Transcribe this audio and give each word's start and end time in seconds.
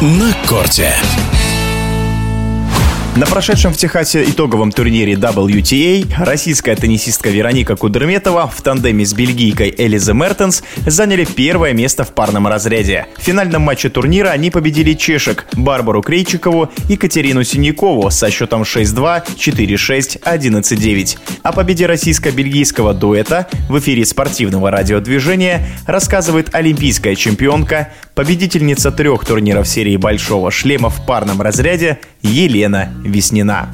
на 0.00 0.32
корте. 0.46 0.92
На 3.16 3.26
прошедшем 3.26 3.72
в 3.72 3.76
Техасе 3.76 4.24
итоговом 4.24 4.72
турнире 4.72 5.12
WTA 5.12 6.04
российская 6.18 6.74
теннисистка 6.74 7.30
Вероника 7.30 7.76
Кудерметова 7.76 8.48
в 8.48 8.60
тандеме 8.60 9.06
с 9.06 9.14
бельгийкой 9.14 9.72
Элизе 9.78 10.12
Мертенс 10.14 10.64
заняли 10.84 11.24
первое 11.24 11.74
место 11.74 12.02
в 12.02 12.12
парном 12.12 12.48
разряде. 12.48 13.06
В 13.16 13.22
финальном 13.22 13.62
матче 13.62 13.88
турнира 13.88 14.30
они 14.30 14.50
победили 14.50 14.94
чешек 14.94 15.46
Барбару 15.52 16.02
Крейчикову 16.02 16.72
и 16.88 16.96
Катерину 16.96 17.44
Синякову 17.44 18.10
со 18.10 18.32
счетом 18.32 18.62
6-2, 18.62 19.22
4-6, 19.36 20.22
11-9. 20.22 21.18
О 21.44 21.52
победе 21.52 21.86
российско-бельгийского 21.86 22.94
дуэта 22.94 23.46
в 23.68 23.78
эфире 23.78 24.04
спортивного 24.06 24.72
радиодвижения 24.72 25.68
рассказывает 25.86 26.52
олимпийская 26.52 27.14
чемпионка, 27.14 27.92
победительница 28.16 28.90
трех 28.90 29.24
турниров 29.24 29.68
серии 29.68 29.96
«Большого 29.96 30.50
шлема» 30.50 30.90
в 30.90 31.06
парном 31.06 31.40
разряде 31.40 32.00
Елена 32.24 32.88
Веснина. 33.04 33.68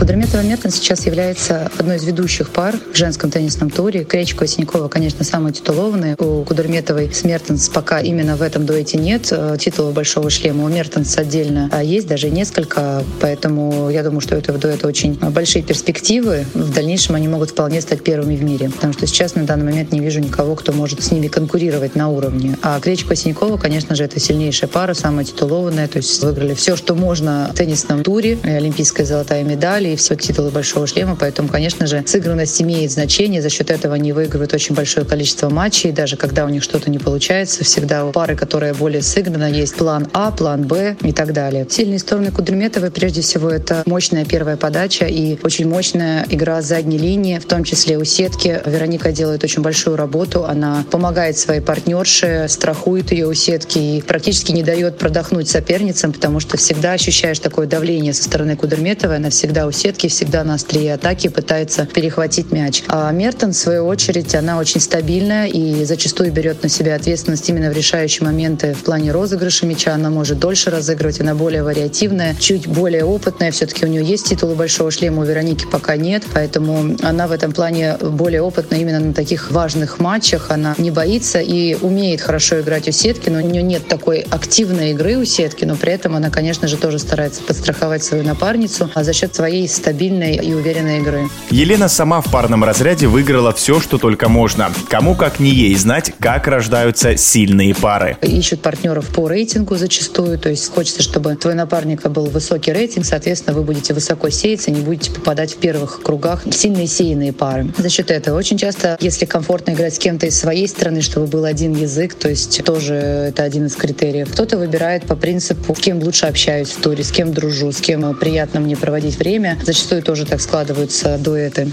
Кудерметова 0.00 0.40
Мертон 0.40 0.70
сейчас 0.70 1.04
является 1.04 1.70
одной 1.78 1.96
из 1.96 2.04
ведущих 2.04 2.48
пар 2.48 2.74
в 2.90 2.96
женском 2.96 3.30
теннисном 3.30 3.68
туре. 3.68 4.02
Кречкова 4.02 4.44
и 4.44 4.48
Синякова, 4.48 4.88
конечно, 4.88 5.24
самые 5.24 5.52
титулованные. 5.52 6.16
У 6.18 6.42
Кудерметовой 6.42 7.12
с 7.12 7.22
Мертенс 7.22 7.68
пока 7.68 8.00
именно 8.00 8.34
в 8.36 8.40
этом 8.40 8.64
дуэте 8.64 8.96
нет 8.96 9.28
э, 9.30 9.58
титула 9.60 9.90
большого 9.90 10.30
шлема. 10.30 10.64
У 10.64 10.68
Мертенс 10.68 11.18
отдельно 11.18 11.68
а 11.70 11.84
есть, 11.84 12.06
даже 12.06 12.30
несколько. 12.30 13.04
Поэтому 13.20 13.90
я 13.90 14.02
думаю, 14.02 14.22
что 14.22 14.36
у 14.36 14.38
этого 14.38 14.56
дуэта 14.58 14.88
очень 14.88 15.16
большие 15.16 15.62
перспективы. 15.62 16.46
В 16.54 16.72
дальнейшем 16.72 17.16
они 17.16 17.28
могут 17.28 17.50
вполне 17.50 17.82
стать 17.82 18.02
первыми 18.02 18.36
в 18.36 18.42
мире. 18.42 18.70
Потому 18.70 18.94
что 18.94 19.06
сейчас 19.06 19.34
на 19.34 19.44
данный 19.44 19.66
момент 19.66 19.92
не 19.92 20.00
вижу 20.00 20.20
никого, 20.20 20.54
кто 20.54 20.72
может 20.72 21.02
с 21.02 21.10
ними 21.10 21.28
конкурировать 21.28 21.94
на 21.94 22.08
уровне. 22.08 22.56
А 22.62 22.80
Кречкова 22.80 23.12
и 23.12 23.16
Синякова, 23.16 23.58
конечно 23.58 23.94
же, 23.94 24.04
это 24.04 24.18
сильнейшая 24.18 24.70
пара, 24.70 24.94
самая 24.94 25.26
титулованная. 25.26 25.88
То 25.88 25.98
есть 25.98 26.22
выиграли 26.22 26.54
все, 26.54 26.74
что 26.74 26.94
можно 26.94 27.50
в 27.52 27.56
теннисном 27.58 28.02
туре. 28.02 28.38
И 28.42 28.48
олимпийская 28.48 29.04
золотая 29.04 29.44
медаль, 29.44 29.89
и 29.92 29.96
все 29.96 30.14
титулы 30.16 30.50
большого 30.50 30.86
шлема, 30.86 31.16
поэтому, 31.18 31.48
конечно 31.48 31.86
же, 31.86 32.02
сыгранность 32.06 32.60
имеет 32.62 32.90
значение, 32.90 33.42
за 33.42 33.50
счет 33.50 33.70
этого 33.70 33.94
они 33.94 34.12
выигрывают 34.12 34.52
очень 34.52 34.74
большое 34.74 35.06
количество 35.06 35.48
матчей, 35.48 35.92
даже 35.92 36.16
когда 36.16 36.44
у 36.44 36.48
них 36.48 36.62
что-то 36.62 36.90
не 36.90 36.98
получается, 36.98 37.64
всегда 37.64 38.04
у 38.04 38.12
пары, 38.12 38.36
которая 38.36 38.74
более 38.74 39.02
сыграна, 39.02 39.50
есть 39.50 39.76
план 39.76 40.08
А, 40.12 40.30
план 40.30 40.66
Б 40.66 40.96
и 41.02 41.12
так 41.12 41.32
далее. 41.32 41.66
Сильные 41.68 41.98
стороны 41.98 42.30
Кудерметовой, 42.30 42.90
прежде 42.90 43.20
всего, 43.20 43.50
это 43.50 43.82
мощная 43.86 44.24
первая 44.24 44.56
подача 44.56 45.06
и 45.06 45.38
очень 45.42 45.68
мощная 45.68 46.26
игра 46.28 46.62
задней 46.62 46.98
линии, 46.98 47.38
в 47.38 47.46
том 47.46 47.64
числе 47.64 47.98
у 47.98 48.04
сетки. 48.04 48.60
Вероника 48.66 49.12
делает 49.12 49.44
очень 49.44 49.62
большую 49.62 49.96
работу, 49.96 50.44
она 50.44 50.84
помогает 50.90 51.38
своей 51.38 51.60
партнерше, 51.60 52.46
страхует 52.48 53.12
ее 53.12 53.26
у 53.26 53.34
сетки 53.34 53.78
и 53.78 54.02
практически 54.02 54.52
не 54.52 54.62
дает 54.62 54.98
продохнуть 54.98 55.48
соперницам, 55.48 56.12
потому 56.12 56.40
что 56.40 56.56
всегда 56.56 56.92
ощущаешь 56.92 57.38
такое 57.38 57.66
давление 57.66 58.12
со 58.12 58.24
стороны 58.24 58.56
Кудерметовой, 58.56 59.16
она 59.16 59.30
всегда 59.30 59.66
у 59.66 59.70
сетки, 59.80 60.08
всегда 60.08 60.44
на 60.44 60.54
острие 60.54 60.94
атаки 60.94 61.28
пытается 61.28 61.86
перехватить 61.86 62.52
мяч. 62.52 62.82
А 62.88 63.10
Мертон, 63.10 63.52
в 63.52 63.56
свою 63.56 63.86
очередь, 63.86 64.34
она 64.34 64.58
очень 64.58 64.80
стабильная 64.80 65.46
и 65.46 65.84
зачастую 65.84 66.32
берет 66.32 66.62
на 66.62 66.68
себя 66.68 66.94
ответственность 66.96 67.48
именно 67.48 67.70
в 67.70 67.72
решающие 67.72 68.26
моменты 68.26 68.74
в 68.74 68.84
плане 68.84 69.10
розыгрыша 69.10 69.64
мяча. 69.64 69.94
Она 69.94 70.10
может 70.10 70.38
дольше 70.38 70.70
разыгрывать, 70.70 71.20
она 71.20 71.34
более 71.34 71.62
вариативная, 71.62 72.34
чуть 72.38 72.66
более 72.66 73.04
опытная. 73.04 73.50
Все-таки 73.52 73.86
у 73.86 73.88
нее 73.88 74.04
есть 74.04 74.28
титулы 74.28 74.54
большого 74.54 74.90
шлема, 74.90 75.22
у 75.22 75.24
Вероники 75.24 75.64
пока 75.64 75.96
нет, 75.96 76.24
поэтому 76.34 76.96
она 77.02 77.26
в 77.26 77.32
этом 77.32 77.52
плане 77.52 77.96
более 78.02 78.42
опытная 78.42 78.80
именно 78.80 79.00
на 79.00 79.14
таких 79.14 79.50
важных 79.50 79.98
матчах. 79.98 80.50
Она 80.50 80.74
не 80.76 80.90
боится 80.90 81.40
и 81.40 81.74
умеет 81.80 82.20
хорошо 82.20 82.60
играть 82.60 82.86
у 82.88 82.92
сетки, 82.92 83.30
но 83.30 83.38
у 83.38 83.42
нее 83.42 83.62
нет 83.62 83.88
такой 83.88 84.26
активной 84.30 84.90
игры 84.90 85.16
у 85.16 85.24
сетки, 85.24 85.64
но 85.64 85.76
при 85.76 85.92
этом 85.92 86.16
она, 86.16 86.28
конечно 86.28 86.68
же, 86.68 86.76
тоже 86.76 86.98
старается 86.98 87.42
подстраховать 87.42 88.04
свою 88.04 88.24
напарницу, 88.24 88.90
а 88.94 89.04
за 89.04 89.14
счет 89.14 89.34
своей 89.34 89.69
стабильной 89.72 90.36
и 90.36 90.52
уверенной 90.52 90.98
игры. 90.98 91.28
Елена 91.50 91.88
сама 91.88 92.20
в 92.20 92.30
парном 92.30 92.64
разряде 92.64 93.06
выиграла 93.06 93.52
все, 93.52 93.80
что 93.80 93.98
только 93.98 94.28
можно. 94.28 94.70
Кому 94.88 95.14
как 95.14 95.40
не 95.40 95.50
ей 95.50 95.74
знать, 95.76 96.12
как 96.18 96.46
рождаются 96.46 97.16
сильные 97.16 97.74
пары. 97.74 98.16
Ищут 98.22 98.62
партнеров 98.62 99.06
по 99.08 99.28
рейтингу 99.28 99.76
зачастую, 99.76 100.38
то 100.38 100.48
есть 100.48 100.72
хочется, 100.72 101.02
чтобы 101.02 101.36
твой 101.36 101.54
напарника 101.54 102.08
был 102.08 102.26
высокий 102.26 102.72
рейтинг, 102.72 103.04
соответственно, 103.04 103.56
вы 103.56 103.62
будете 103.62 103.94
высоко 103.94 104.30
сеяться, 104.30 104.70
не 104.70 104.80
будете 104.80 105.10
попадать 105.10 105.54
в 105.54 105.56
первых 105.58 106.02
кругах 106.02 106.42
сильные 106.50 106.86
сеянные 106.86 107.32
пары. 107.32 107.72
За 107.78 107.88
счет 107.88 108.10
этого 108.10 108.36
очень 108.36 108.58
часто, 108.58 108.96
если 109.00 109.24
комфортно 109.24 109.72
играть 109.72 109.94
с 109.94 109.98
кем-то 109.98 110.26
из 110.26 110.38
своей 110.38 110.68
страны, 110.68 111.02
чтобы 111.02 111.26
был 111.26 111.44
один 111.44 111.74
язык, 111.74 112.14
то 112.14 112.28
есть 112.28 112.62
тоже 112.64 112.94
это 112.94 113.42
один 113.42 113.66
из 113.66 113.74
критериев. 113.74 114.30
Кто-то 114.32 114.58
выбирает 114.58 115.04
по 115.04 115.16
принципу, 115.16 115.74
с 115.74 115.78
кем 115.78 116.02
лучше 116.02 116.26
общаюсь 116.26 116.70
в 116.70 116.80
туре, 116.80 117.04
с 117.04 117.10
кем 117.10 117.32
дружу, 117.32 117.72
с 117.72 117.80
кем 117.80 118.14
приятно 118.14 118.60
мне 118.60 118.76
проводить 118.76 119.18
время. 119.18 119.49
Зачастую 119.62 119.90
зачастую 119.90 120.02
тоже 120.02 120.24
так 120.24 120.40
складываются 120.40 121.18
дуэты. 121.18 121.68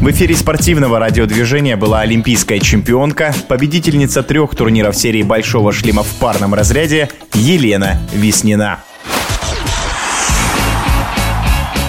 В 0.00 0.10
эфире 0.10 0.34
спортивного 0.36 0.98
радиодвижения 0.98 1.76
была 1.76 2.00
олимпийская 2.00 2.60
чемпионка, 2.60 3.34
победительница 3.48 4.22
трех 4.22 4.54
турниров 4.54 4.96
серии 4.96 5.22
«Большого 5.22 5.72
шлема» 5.72 6.02
в 6.02 6.14
парном 6.20 6.54
разряде 6.54 7.08
Елена 7.34 8.00
Веснина. 8.12 8.80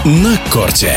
На 0.06 0.40
корте. 0.52 0.94